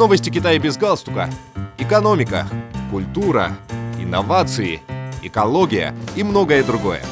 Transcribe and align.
Новости 0.00 0.30
Китая 0.30 0.58
без 0.58 0.78
галстука. 0.78 1.28
Экономика, 1.76 2.48
культура, 2.90 3.52
инновации, 3.98 4.80
экология 5.22 5.94
и 6.16 6.22
многое 6.22 6.64
другое. 6.64 7.02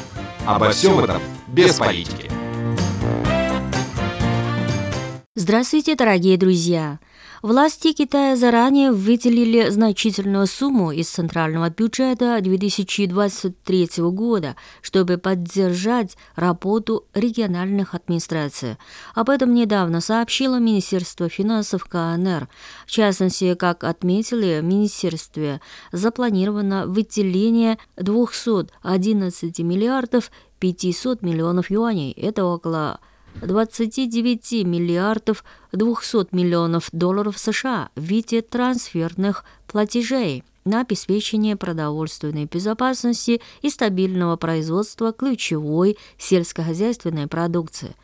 Обо 0.43 0.71
всем 0.71 0.97
этом 0.97 1.21
без 1.45 1.75
политики. 1.75 2.28
Здравствуйте, 5.41 5.95
дорогие 5.95 6.37
друзья! 6.37 6.99
Власти 7.41 7.93
Китая 7.93 8.35
заранее 8.35 8.91
выделили 8.91 9.69
значительную 9.69 10.47
сумму 10.47 10.91
из 10.91 11.07
центрального 11.07 11.69
бюджета 11.69 12.37
2023 12.41 13.89
года, 13.99 14.57
чтобы 14.81 15.17
поддержать 15.17 16.17
работу 16.35 17.05
региональных 17.13 17.95
администраций. 17.95 18.75
Об 19.15 19.29
этом 19.29 19.53
недавно 19.53 20.01
сообщило 20.01 20.59
Министерство 20.59 21.29
финансов 21.29 21.85
КНР. 21.85 22.49
В 22.85 22.91
частности, 22.91 23.55
как 23.55 23.85
отметили 23.85 24.59
в 24.59 24.65
Министерстве, 24.65 25.61
запланировано 25.93 26.85
выделение 26.85 27.77
211 27.95 29.59
миллиардов 29.59 30.31
500 30.59 31.21
миллионов 31.21 31.71
юаней. 31.71 32.11
Это 32.11 32.43
около 32.43 32.99
29 33.41 34.65
миллиардов 34.65 35.43
200 35.71 36.35
миллионов 36.35 36.89
долларов 36.91 37.37
США 37.37 37.89
в 37.95 38.01
виде 38.01 38.41
трансферных 38.41 39.43
платежей 39.67 40.43
на 40.65 40.81
обеспечение 40.81 41.55
продовольственной 41.55 42.45
безопасности 42.45 43.41
и 43.61 43.69
стабильного 43.69 44.35
производства 44.35 45.13
ключевой 45.13 45.97
сельскохозяйственной 46.17 47.27
продукции. 47.27 47.95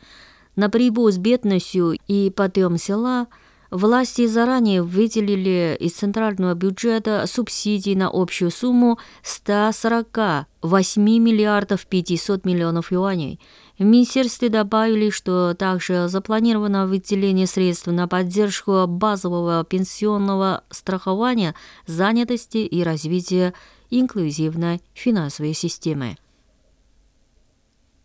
На 0.56 0.68
борьбу 0.68 1.10
с 1.10 1.18
бедностью 1.18 1.98
и 2.08 2.30
подъем 2.30 2.78
села– 2.78 3.26
Власти 3.76 4.26
заранее 4.26 4.82
выделили 4.82 5.76
из 5.78 5.92
центрального 5.92 6.54
бюджета 6.54 7.26
субсидий 7.26 7.94
на 7.94 8.08
общую 8.10 8.50
сумму 8.50 8.98
148 9.22 11.02
миллиардов 11.02 11.86
500 11.86 12.46
миллионов 12.46 12.90
юаней. 12.90 13.38
В 13.78 13.82
министерстве 13.82 14.48
добавили, 14.48 15.10
что 15.10 15.52
также 15.52 16.08
запланировано 16.08 16.86
выделение 16.86 17.46
средств 17.46 17.88
на 17.88 18.08
поддержку 18.08 18.86
базового 18.86 19.62
пенсионного 19.62 20.64
страхования, 20.70 21.54
занятости 21.86 22.56
и 22.56 22.82
развития 22.82 23.52
инклюзивной 23.90 24.80
финансовой 24.94 25.52
системы. 25.52 26.16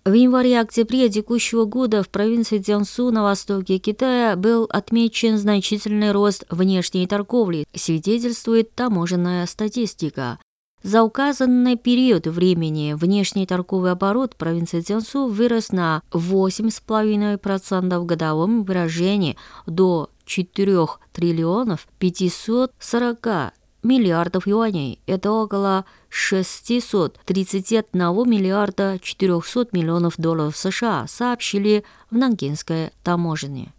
В 0.03 0.13
январе-октябре 0.13 1.09
текущего 1.09 1.65
года 1.65 2.01
в 2.01 2.09
провинции 2.09 2.57
Цзянсу 2.57 3.11
на 3.11 3.21
востоке 3.21 3.77
Китая 3.77 4.35
был 4.35 4.67
отмечен 4.67 5.37
значительный 5.37 6.11
рост 6.11 6.43
внешней 6.49 7.05
торговли, 7.05 7.65
свидетельствует 7.75 8.73
таможенная 8.73 9.45
статистика. 9.45 10.39
За 10.81 11.03
указанный 11.03 11.77
период 11.77 12.25
времени 12.25 12.93
внешний 12.93 13.45
торговый 13.45 13.91
оборот 13.91 14.35
провинции 14.35 14.81
Цзянсу 14.81 15.27
вырос 15.27 15.71
на 15.71 16.01
8,5% 16.09 17.99
в 17.99 18.05
годовом 18.07 18.63
выражении 18.63 19.37
до 19.67 20.09
4 20.25 20.87
триллионов 21.11 21.87
540 21.99 23.53
миллиардов 23.83 24.47
юаней. 24.47 24.99
Это 25.05 25.31
около 25.31 25.85
631 26.09 28.29
миллиарда 28.29 28.99
400 29.01 29.69
миллионов 29.71 30.15
долларов 30.17 30.57
США, 30.57 31.05
сообщили 31.07 31.85
в 32.09 32.17
Нангинской 32.17 32.89
таможенне. 33.03 33.71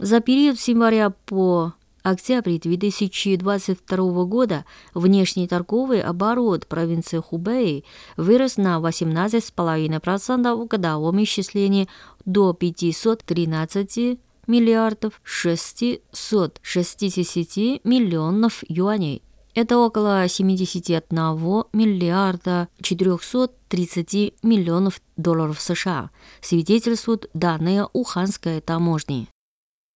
За 0.00 0.18
период 0.18 0.58
с 0.58 0.66
января 0.66 1.10
по 1.10 1.74
октябре 2.02 2.58
2022 2.58 4.24
года 4.24 4.64
внешний 4.94 5.48
торговый 5.48 6.00
оборот 6.00 6.66
провинции 6.66 7.18
Хубэй 7.18 7.84
вырос 8.16 8.56
на 8.56 8.78
18,5% 8.78 10.54
в 10.54 10.66
годовом 10.66 11.22
исчислении 11.22 11.88
до 12.24 12.52
513 12.52 14.18
миллиардов 14.46 15.20
660 15.22 17.84
миллионов 17.84 18.62
юаней. 18.68 19.22
Это 19.54 19.78
около 19.78 20.28
71 20.28 21.64
миллиарда 21.72 22.68
430 22.80 24.34
миллионов 24.42 25.00
долларов 25.16 25.60
США, 25.60 26.10
свидетельствуют 26.40 27.28
данные 27.34 27.88
Уханской 27.92 28.60
таможни. 28.60 29.28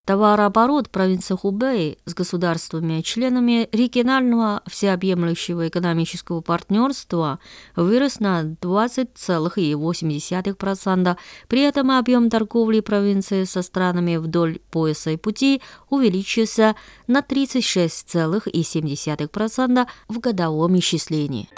Товарооборот 0.04 0.90
провинции 0.90 1.34
Хубэй 1.34 1.96
с 2.04 2.12
государствами-членами 2.12 3.70
регионального 3.72 4.62
всеобъемлющего 4.66 5.68
экономического 5.68 6.42
партнерства 6.42 7.38
вырос 7.74 8.20
на 8.20 8.42
20,8%. 8.42 11.16
При 11.48 11.62
этом 11.62 11.90
объем 11.90 12.28
торговли 12.28 12.80
провинции 12.80 13.44
со 13.44 13.62
странами 13.62 14.16
вдоль 14.16 14.58
пояса 14.70 15.12
и 15.12 15.16
пути 15.16 15.62
увеличился 15.88 16.76
на 17.06 17.20
36,7% 17.20 19.86
в 20.08 20.18
годовом 20.18 20.78
исчислении. 20.78 21.48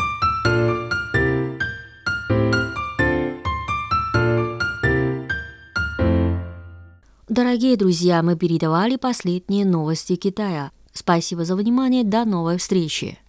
Дорогие 7.36 7.76
друзья, 7.76 8.22
мы 8.22 8.34
передавали 8.34 8.96
последние 8.96 9.66
новости 9.66 10.16
Китая. 10.16 10.70
Спасибо 10.94 11.44
за 11.44 11.54
внимание, 11.54 12.02
до 12.02 12.24
новой 12.24 12.56
встречи. 12.56 13.18